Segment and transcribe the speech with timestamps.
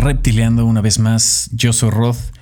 [0.00, 1.50] Reptileando una vez más.
[1.52, 2.32] Yo soy Roth.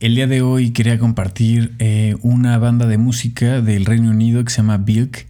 [0.00, 4.50] El día de hoy quería compartir eh, una banda de música del Reino Unido que
[4.50, 5.26] se llama Bilk.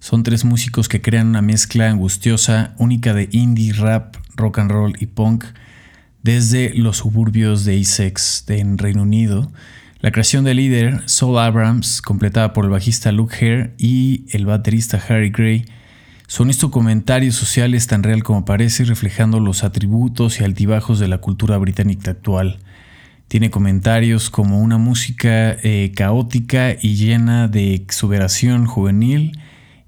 [0.00, 4.94] Son tres músicos que crean una mezcla angustiosa, única de indie, rap, rock and roll
[4.98, 5.44] y punk
[6.22, 9.52] desde los suburbios de Essex en Reino Unido.
[10.00, 15.02] La creación del líder, Saul Abrams, completada por el bajista Luke Hare y el baterista
[15.06, 15.66] Harry Gray,
[16.26, 21.18] son estos comentarios sociales tan real como parece, reflejando los atributos y altibajos de la
[21.18, 22.58] cultura británica actual.
[23.28, 29.38] Tiene comentarios como una música eh, caótica y llena de exuberación juvenil.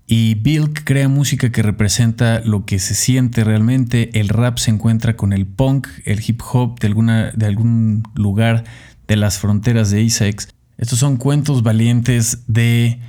[0.06, 4.10] Y Bill crea música que representa lo que se siente realmente.
[4.18, 8.64] El rap se encuentra con el punk, el hip hop de, alguna, de algún lugar
[9.06, 10.48] de las fronteras de Essex.
[10.76, 13.00] Estos son cuentos valientes de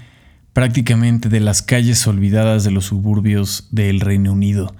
[0.53, 4.73] prácticamente de las calles olvidadas de los suburbios del Reino Unido.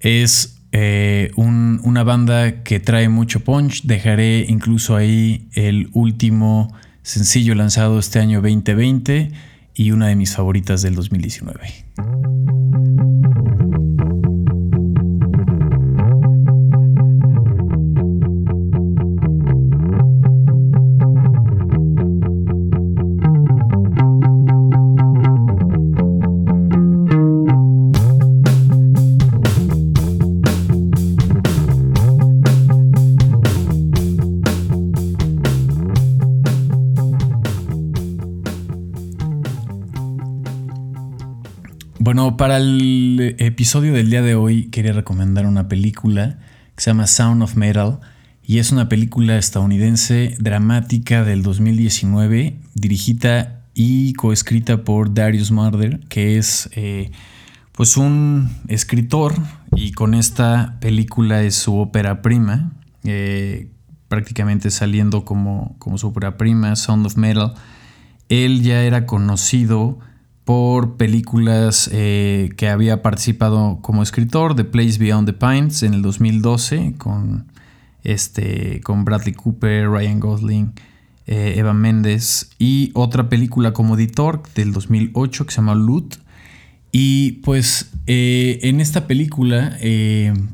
[0.00, 3.82] Es eh, una banda que trae mucho punch.
[3.82, 9.32] Dejaré incluso ahí el último sencillo lanzado este año 2020
[9.74, 11.84] y una de mis favoritas del 2019.
[42.42, 46.40] Para el episodio del día de hoy quería recomendar una película
[46.74, 48.00] que se llama Sound of Metal
[48.42, 56.36] y es una película estadounidense dramática del 2019 dirigida y coescrita por Darius Marder, que
[56.36, 57.12] es eh,
[57.70, 59.34] pues un escritor
[59.76, 62.72] y con esta película es su ópera prima,
[63.04, 63.70] eh,
[64.08, 67.54] prácticamente saliendo como, como su ópera prima, Sound of Metal.
[68.28, 70.00] Él ya era conocido
[70.44, 76.02] por películas eh, que había participado como escritor, The Place Beyond the Pines en el
[76.02, 77.46] 2012 con,
[78.02, 80.72] este, con Bradley Cooper, Ryan Gosling,
[81.26, 86.16] eh, Eva Méndez y otra película como editor del 2008 que se llama Loot.
[86.90, 89.78] Y pues eh, en esta película,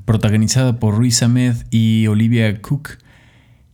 [0.04, 2.90] protagonizada por Ruiz Ahmed y Olivia Cook,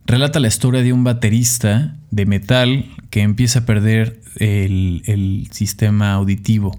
[0.07, 6.77] relata la historia de un baterista de metal que empieza a perder el, sistema auditivo.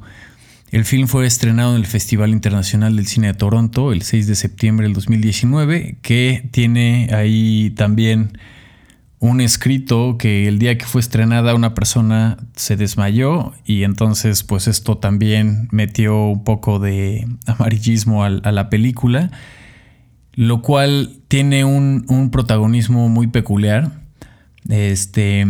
[0.71, 4.35] El film fue estrenado en el Festival Internacional del Cine de Toronto el 6 de
[4.35, 8.39] septiembre del 2019, que tiene ahí también
[9.19, 14.69] un escrito que el día que fue estrenada una persona se desmayó y entonces pues
[14.69, 19.31] esto también metió un poco de amarillismo a, la película,
[20.33, 24.06] lo cual tiene un, un protagonismo muy peculiar.
[24.69, 25.41] Este,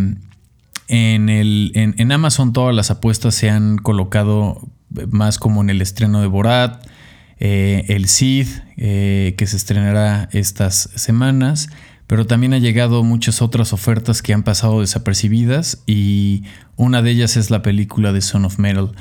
[0.89, 4.69] en, el, en, Amazon todas las apuestas se han colocado
[5.11, 6.87] más como en el estreno de Borat,
[7.39, 8.47] eh, el Cid,
[8.77, 11.69] eh, que se estrenará estas semanas,
[12.07, 16.45] pero también ha llegado muchas otras ofertas que han pasado desapercibidas y
[16.77, 18.93] una de ellas es la película de Son of Metal,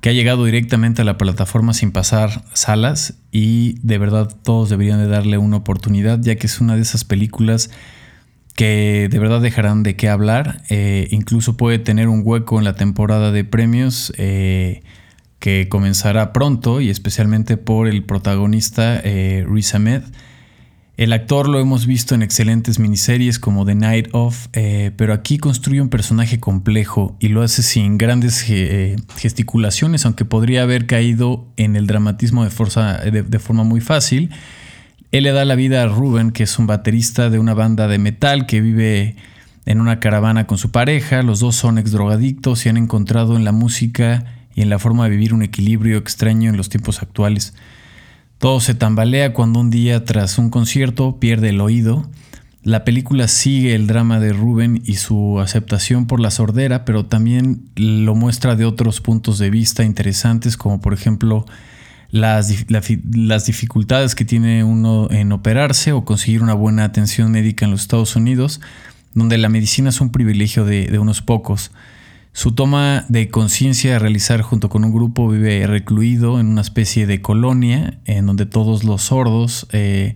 [0.00, 4.98] que ha llegado directamente a la plataforma sin pasar salas y de verdad todos deberían
[4.98, 7.70] de darle una oportunidad ya que es una de esas películas
[8.54, 10.62] que de verdad dejarán de qué hablar.
[10.68, 14.82] Eh, incluso puede tener un hueco en la temporada de premios eh,
[15.38, 20.02] que comenzará pronto y especialmente por el protagonista eh, Riz Ahmed.
[20.98, 25.38] El actor lo hemos visto en excelentes miniseries como The Night Of, eh, pero aquí
[25.38, 28.44] construye un personaje complejo y lo hace sin grandes
[29.16, 34.30] gesticulaciones, aunque podría haber caído en el dramatismo de forma muy fácil.
[35.12, 37.98] Él le da la vida a Ruben, que es un baterista de una banda de
[37.98, 39.16] metal que vive
[39.66, 41.22] en una caravana con su pareja.
[41.22, 45.04] Los dos son ex drogadictos y han encontrado en la música y en la forma
[45.04, 47.52] de vivir un equilibrio extraño en los tiempos actuales.
[48.38, 52.08] Todo se tambalea cuando un día tras un concierto pierde el oído.
[52.62, 57.68] La película sigue el drama de Ruben y su aceptación por la sordera, pero también
[57.76, 61.44] lo muestra de otros puntos de vista interesantes, como por ejemplo
[62.12, 67.70] las, las, dificultades que tiene uno en operarse o conseguir una buena atención médica en
[67.70, 68.60] los Estados Unidos,
[69.14, 71.72] donde la medicina es un privilegio de, unos pocos.
[72.34, 77.06] Su toma de conciencia a realizar junto con un grupo vive recluido en una especie
[77.06, 80.14] de colonia en donde todos los sordos eh,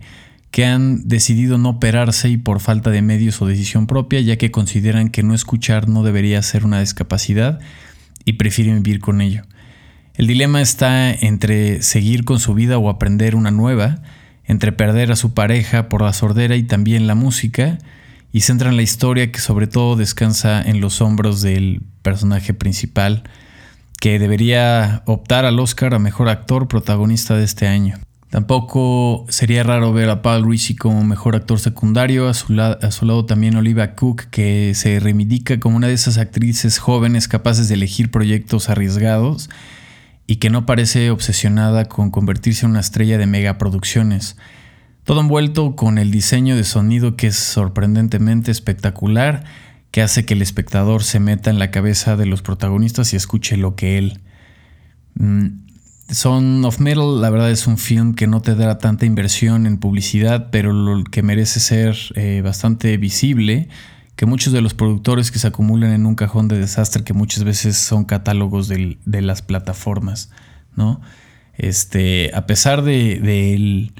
[0.51, 4.51] que han decidido no operarse y por falta de medios o decisión propia, ya que
[4.51, 7.59] consideran que no escuchar no debería ser una discapacidad
[8.23, 9.43] y prefieren vivir con ello.
[10.17, 13.99] El dilema está entre seguir con su vida o aprender una nueva.
[14.49, 17.79] entre perder a su pareja por la sordera y también la música,
[18.31, 23.23] y centran la historia que sobre todo descansa en los hombros del personaje principal,
[23.99, 27.99] que debería optar al Oscar a Mejor Actor Protagonista de este año.
[28.29, 33.05] Tampoco sería raro ver a Paul Ricci como mejor actor secundario, a su, a su,
[33.05, 37.73] lado también Olivia Cook, que se reivindica como una de esas actrices jóvenes capaces de
[37.73, 39.49] elegir proyectos arriesgados
[40.27, 44.35] y que no parece obsesionada con convertirse en una estrella de megaproducciones.
[45.05, 49.45] Todo envuelto con el diseño de sonido que es sorprendentemente espectacular,
[49.89, 53.55] que hace que el espectador se meta en la cabeza de los protagonistas y escuche
[53.55, 54.19] lo que él.
[55.15, 55.47] Mm,
[56.09, 59.77] Son of Metal, la verdad es un film que no te dará tanta inversión en
[59.77, 63.69] publicidad, pero lo que merece ser eh, bastante visible,
[64.17, 67.45] que muchos de los productores que se acumulan en un cajón de desastre, que muchas
[67.45, 70.31] veces son catálogos de las plataformas,
[70.75, 70.99] ¿no?
[71.53, 73.91] Este, a pesar de, de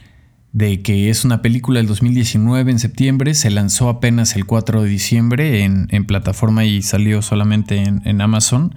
[0.57, 4.89] de que es una película del 2019 en septiembre, se lanzó apenas el 4 de
[4.89, 8.73] diciembre en, plataforma y salió solamente en, Amazon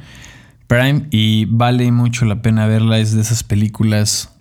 [0.66, 4.36] Prime y vale mucho la pena verla, es de esas películas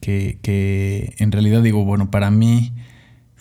[0.00, 2.72] que, en realidad digo, bueno, para mí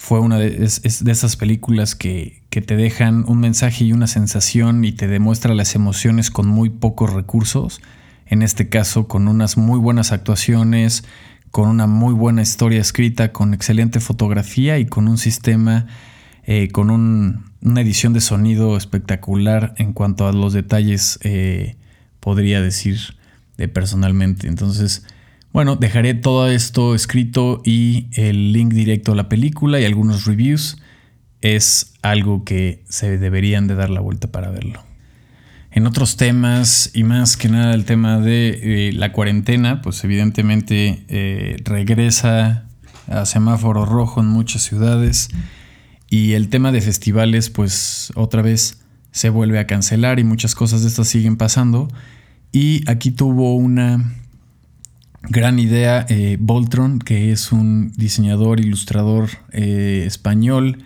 [0.01, 4.93] fue una de, esas películas que, que te dejan un mensaje y una sensación y
[4.93, 7.81] te demuestra las emociones con muy pocos recursos,
[8.25, 11.03] en este caso con unas muy buenas actuaciones,
[11.51, 15.85] con una muy buena historia escrita, con excelente fotografía y con un sistema,
[16.45, 21.75] eh, con una edición de sonido espectacular en cuanto a los detalles, eh,
[22.19, 22.97] podría decir
[23.55, 24.47] de personalmente.
[24.47, 25.05] Entonces,
[25.53, 30.81] bueno, dejaré todo esto escrito y el link directo a la película y algunos reviews.
[31.41, 34.83] Es algo que se deberían de dar la vuelta para verlo.
[35.71, 41.05] En otros temas, y más que nada el tema de eh, la cuarentena, pues evidentemente
[41.07, 42.67] eh, regresa
[43.07, 45.29] a semáforo rojo en muchas ciudades.
[46.09, 48.81] Y el tema de festivales, pues otra vez
[49.11, 51.87] se vuelve a cancelar y muchas cosas de estas siguen pasando.
[52.51, 54.13] Y aquí tuvo una
[55.23, 60.83] gran idea eh, Voltron, que es un diseñador, ilustrador español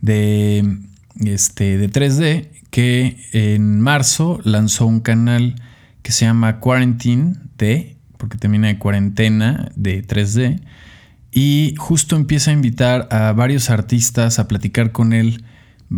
[0.00, 0.78] de,
[1.20, 5.56] este, de 3D, que en marzo lanzó un canal
[6.02, 10.60] que se llama Quarantine D, porque termina de cuarentena de 3D,
[11.32, 15.44] y justo empieza a invitar a varios artistas a platicar con él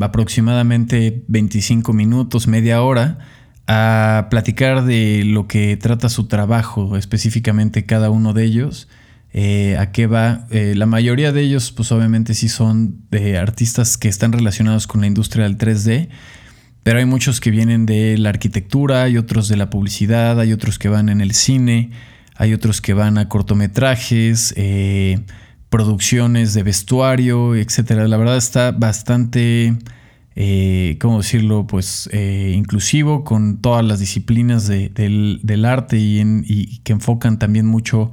[0.01, 3.19] aproximadamente 25 minutos, media hora,
[3.67, 8.89] a platicar de lo que trata su trabajo, específicamente cada uno de ellos,
[9.33, 10.47] eh, a qué va.
[10.51, 15.01] Eh, la mayoría de ellos, pues obviamente sí son de artistas que están relacionados con
[15.01, 16.09] la industria del 3D
[16.83, 20.79] pero hay muchos que vienen de la arquitectura, hay otros de la publicidad, hay otros
[20.79, 21.91] que van en el cine,
[22.35, 25.21] hay otros que van a cortometrajes, eh,
[25.69, 27.91] producciones de vestuario, etc.
[28.09, 29.77] La verdad está bastante,
[30.35, 31.67] eh, ¿cómo decirlo?
[31.67, 38.11] Pues eh, inclusivo con todas las disciplinas del, arte y, que enfocan también mucho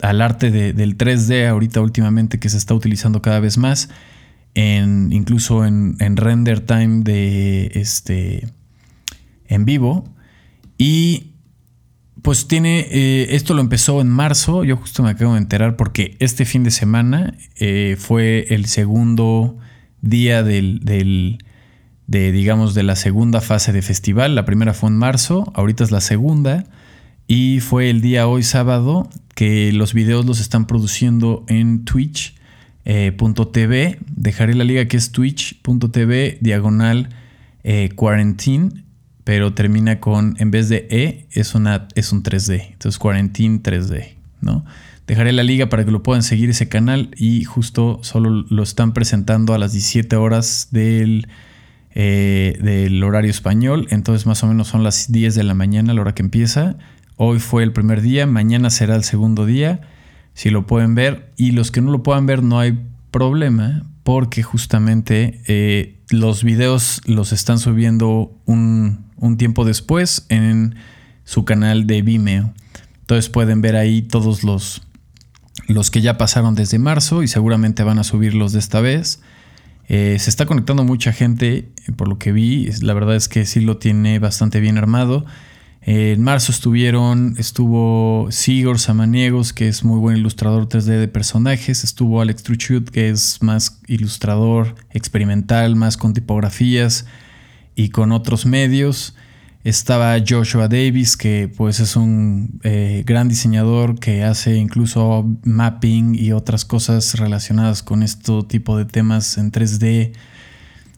[0.00, 3.88] al arte del 3D ahorita últimamente que se está utilizando cada vez más
[4.54, 8.48] incluso en, render time de este
[9.46, 10.12] en vivo.
[10.78, 11.32] Y
[12.22, 16.16] pues tiene, eh, esto lo empezó en marzo, yo justo me acabo de enterar porque
[16.18, 17.34] este fin de semana
[17.98, 19.58] fue el segundo
[20.00, 21.38] día del,
[22.08, 24.34] de, digamos, de la segunda fase de festival.
[24.34, 26.64] La primera fue en marzo, ahorita es la segunda.
[27.28, 32.34] Y fue el día hoy sábado que los videos los están produciendo en Twitch
[32.90, 33.14] eh.
[34.16, 37.10] Dejaré la liga que es twitch.tv diagonal
[37.62, 38.84] eh, quarantine,
[39.24, 42.68] pero termina con, en vez de E, es, una, es un 3D.
[42.72, 44.64] Entonces quarantine 3D, ¿no?
[45.06, 48.94] Dejaré la liga para que lo puedan seguir ese canal y justo solo lo están
[48.94, 51.28] presentando a las 17 horas del,
[52.00, 53.88] eh, del horario español.
[53.90, 56.76] Entonces más o menos son las 10 de la mañana la hora que empieza.
[57.16, 59.80] Hoy fue el primer día, mañana será el segundo día
[60.32, 61.32] si lo pueden ver.
[61.36, 62.78] Y los que no lo puedan ver no hay
[63.10, 69.04] problema porque justamente eh, los videos los están subiendo un,
[69.36, 70.76] tiempo después en
[71.24, 72.54] su canal de Vimeo.
[73.00, 74.82] Entonces pueden ver ahí todos los,
[75.66, 79.20] los que ya pasaron desde marzo y seguramente van a subirlos de esta vez.
[79.88, 82.70] Eh, se está conectando mucha gente, por lo que vi.
[82.82, 85.24] La verdad es que sí lo tiene bastante bien armado
[85.90, 91.82] en marzo estuvieron, estuvo Sigor Samaniegos, que es muy buen ilustrador 3D de personajes.
[91.82, 97.06] Estuvo Alex Truchut, que es más ilustrador experimental, más con tipografías
[97.74, 99.16] y con otros medios.
[99.68, 106.32] Estaba Joshua Davis, que pues es un eh, gran diseñador que hace incluso mapping y
[106.32, 110.12] otras cosas relacionadas con este tipo de temas en 3D.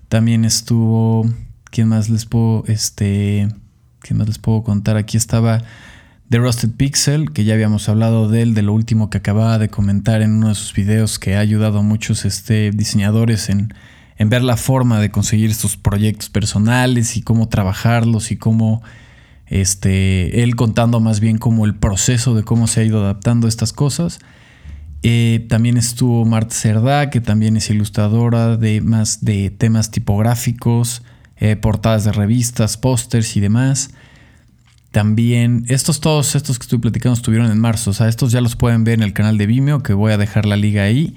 [0.09, 1.29] También estuvo,
[1.65, 3.49] ¿quién más les puedo, este,
[3.99, 4.97] quién más les puedo contar?
[4.97, 5.65] Aquí estaba
[6.29, 9.69] The Rusted Pixel, que ya habíamos hablado de él, de lo último que acababa de
[9.69, 13.75] comentar en uno de sus videos, que ha ayudado a muchos este, diseñadores en
[14.21, 18.83] en ver la forma de conseguir estos proyectos personales y cómo trabajarlos y cómo
[19.47, 23.49] este, él contando más bien como el proceso de cómo se ha ido adaptando a
[23.49, 24.19] estas cosas.
[25.03, 31.03] Eh, también estuvo Marta Cerdá, que también es ilustradora de más de temas tipográficos,
[31.39, 33.93] eh, portadas de revistas, pósters y demás.
[34.91, 38.55] También, estos todos estos que estoy platicando estuvieron en marzo, o sea, estos ya los
[38.55, 41.17] pueden ver en el canal de Vimeo, que voy a dejar la liga ahí.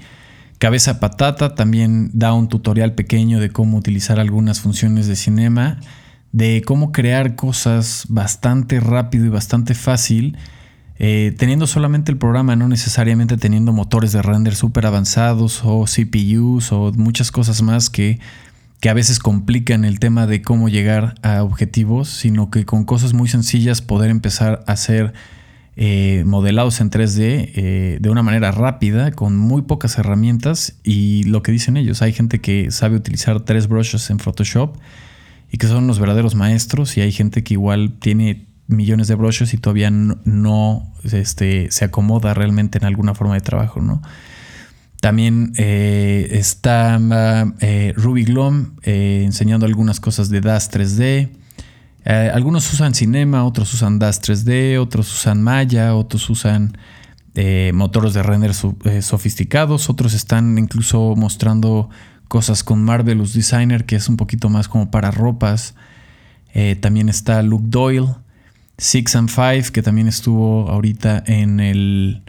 [0.58, 5.78] Cabeza Patata también da un tutorial pequeño de cómo utilizar algunas funciones de cinema,
[6.32, 10.36] de cómo crear cosas bastante rápido y bastante fácil,
[10.98, 16.72] eh, teniendo solamente el programa, no necesariamente teniendo motores de render súper avanzados o CPUs
[16.72, 18.20] o muchas cosas más que,
[18.80, 23.12] que a veces complican el tema de cómo llegar a objetivos, sino que con cosas
[23.12, 25.14] muy sencillas poder empezar a hacer
[25.76, 30.78] eh, modelados en 3D eh, de una manera rápida, con muy pocas herramientas.
[30.84, 34.76] Y lo que dicen ellos, hay gente que sabe utilizar tres brushes en Photoshop
[35.50, 39.52] y que son los verdaderos maestros, y hay gente que igual tiene millones de brushes
[39.52, 44.02] y todavía no, este, se acomoda realmente en alguna forma de trabajo, ¿no?
[45.00, 46.98] También eh, está
[47.94, 51.43] Ruby Glom enseñando algunas cosas de DAS 3D.
[52.04, 56.76] Eh, algunos usan Cinema, otros usan DAS 3D, otros usan Maya, otros usan
[57.34, 58.52] eh, motores de render
[58.84, 61.88] eh, sofisticados, otros están incluso mostrando
[62.28, 65.74] cosas con Marvelous Designer, que es un poquito más como para ropas.
[66.80, 68.14] también está Luke Doyle,
[68.78, 72.22] Six and Five, que también estuvo ahorita en el.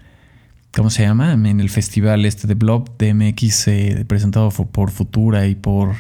[0.74, 1.34] ¿Cómo se llama?
[1.34, 3.70] En el festival este de Blob DMX,
[4.08, 5.96] presentado por Futura y por,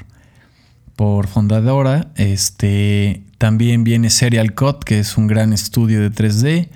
[0.95, 2.11] por Fundadora.
[2.15, 3.24] Este.
[3.37, 6.69] También viene Serial Cut, que es un gran estudio de 3D.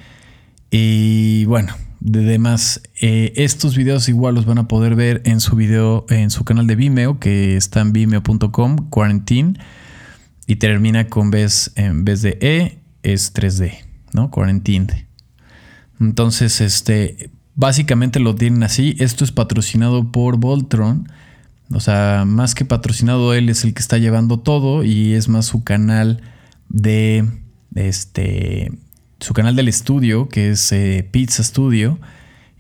[0.71, 5.55] Y bueno, de demás, eh, estos videos igual los van a poder ver en su
[5.55, 9.53] video, en su canal de Vimeo, que está en vimeo.com, Quarantine.
[10.47, 13.73] Y termina con vez, en vez de E, es 3D,
[14.13, 14.31] ¿no?
[14.31, 15.07] Quarantine.
[15.99, 18.95] Entonces, este, básicamente lo tienen así.
[18.99, 21.11] Esto es patrocinado por Voltron.
[21.71, 25.45] O sea, más que patrocinado, él es el que está llevando todo y es más
[25.45, 26.21] su canal
[26.69, 27.25] de
[27.75, 28.71] este,
[29.19, 31.99] su canal del estudio, que es eh, Pizza Studio,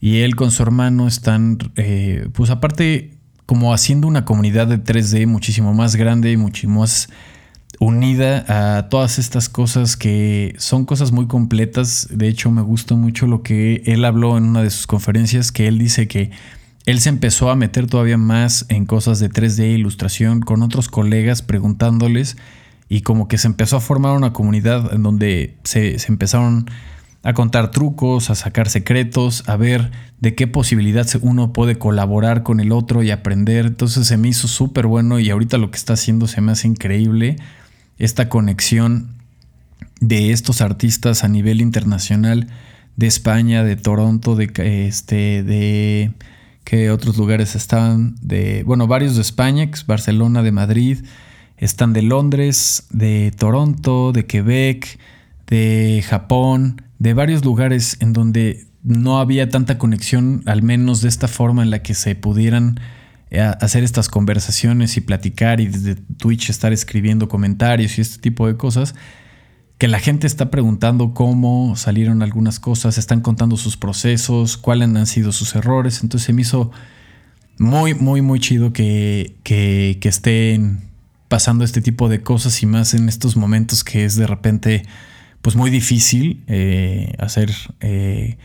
[0.01, 5.27] y él con su hermano están, eh, pues aparte, como haciendo una comunidad de 3D
[5.27, 7.09] muchísimo más grande y muchísimo más
[7.79, 12.07] unida a todas estas cosas que son cosas muy completas.
[12.11, 15.67] De hecho, me gustó mucho lo que él habló en una de sus conferencias, que
[15.67, 16.31] él dice que
[16.85, 20.89] él se empezó a meter todavía más en cosas de 3D e ilustración con otros
[20.89, 22.37] colegas preguntándoles
[22.89, 26.69] y como que se empezó a formar una comunidad en donde se, empezaron
[27.21, 32.59] a contar trucos, a sacar secretos, a ver de qué posibilidad uno puede colaborar con
[32.59, 33.67] el otro y aprender.
[33.67, 36.67] Entonces se me hizo súper bueno y ahorita lo que está haciendo se me hace
[36.67, 37.35] increíble.
[37.99, 39.09] Esta conexión
[40.01, 42.47] de estos artistas a nivel internacional
[42.95, 44.51] de España, de Toronto, de
[44.87, 46.13] este, de
[46.63, 50.99] que otros lugares estaban, de, bueno, varios de España, Barcelona, de Madrid,
[51.59, 54.97] están de Londres, de Toronto, de Quebec,
[55.47, 61.27] de Japón, de varios lugares en donde no había tanta conexión, al menos de esta
[61.27, 62.79] forma en la que se pudieran
[63.29, 68.47] eh, hacer estas conversaciones y platicar y desde Twitch estar escribiendo comentarios y este tipo
[68.47, 68.95] de cosas,
[69.77, 75.07] que la gente está preguntando cómo salieron algunas cosas, están contando sus procesos, cuáles han
[75.07, 76.71] sido sus errores, entonces se me hizo
[77.57, 80.88] muy, muy, muy chido que, que, que estén
[81.29, 84.83] pasando este tipo de cosas y más en estos momentos que es de repente
[85.41, 88.37] pues muy difícil eh, hacer eh,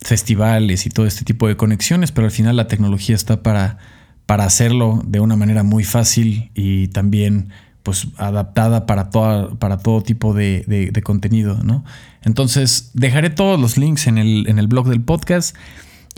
[0.00, 3.78] festivales y todo este tipo de conexiones, pero al final la tecnología está para,
[4.24, 7.50] para hacerlo de una manera muy fácil y también
[7.82, 11.84] pues adaptada para, toda, para todo tipo de, contenido, ¿no?
[12.22, 15.54] Entonces dejaré todos los links en el, en el blog del podcast.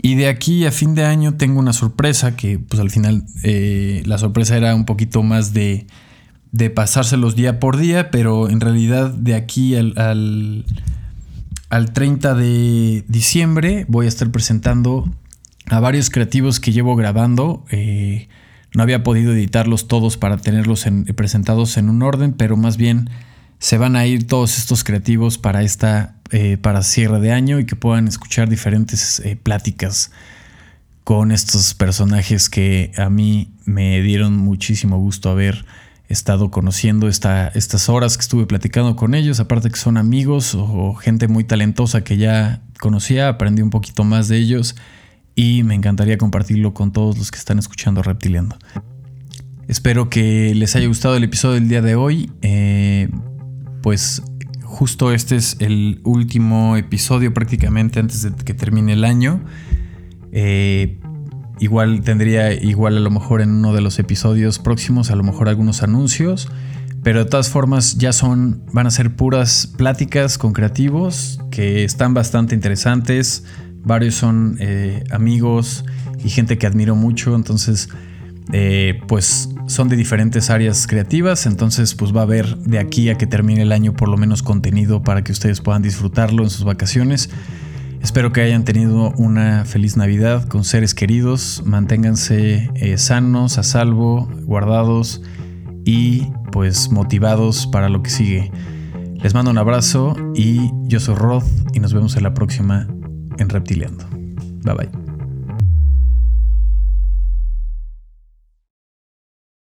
[0.01, 4.01] Y de aquí a fin de año tengo una sorpresa que pues al final eh,
[4.05, 5.87] la sorpresa era un poquito más de,
[6.51, 9.93] de pasárselos día por día, pero en realidad de aquí al,
[11.69, 15.09] al, 30 de diciembre voy a estar presentando
[15.67, 17.65] a varios creativos que llevo grabando.
[17.69, 18.29] Eh,
[18.73, 23.09] no había podido editarlos todos para tenerlos presentados en un orden, pero más bien
[23.59, 27.65] se van a ir todos estos creativos para esta eh, para cierre de año y
[27.65, 30.11] que puedan escuchar diferentes eh, pláticas
[31.03, 35.65] con estos personajes que a mí me dieron muchísimo gusto haber
[36.07, 40.93] estado conociendo esta, estas horas que estuve platicando con ellos, aparte que son amigos o,
[40.93, 44.75] gente muy talentosa que ya conocía, aprendí un poquito más de ellos
[45.33, 48.55] y me encantaría compartirlo con todos los que están escuchando Reptiliando.
[49.67, 52.31] Espero que les haya gustado el episodio del día de hoy.
[52.43, 53.09] Eh,
[53.81, 54.21] pues
[54.63, 59.41] justo este es el último episodio prácticamente antes de que termine el año.
[60.31, 60.99] Eh,
[61.59, 65.49] igual tendría, igual a lo mejor en uno de los episodios próximos, a lo mejor
[65.49, 66.49] algunos anuncios.
[67.01, 72.13] Pero de todas formas ya son, van a ser puras pláticas con creativos que están
[72.13, 73.45] bastante interesantes.
[73.83, 75.85] Varios son eh, amigos
[76.23, 77.35] y gente que admiro mucho.
[77.35, 77.89] Entonces,
[78.51, 83.17] eh, pues son de diferentes áreas creativas, entonces pues va a haber de aquí a
[83.17, 86.63] que termine el año por lo menos contenido para que ustedes puedan disfrutarlo en sus
[86.63, 87.29] vacaciones.
[88.01, 94.29] Espero que hayan tenido una feliz Navidad con seres queridos, manténganse eh, sanos, a salvo,
[94.45, 95.21] guardados
[95.85, 98.51] y pues motivados para lo que sigue.
[99.21, 102.87] Les mando un abrazo y yo soy Rod y nos vemos en la próxima
[103.37, 104.05] en Reptiliando.
[104.63, 104.98] Bye bye.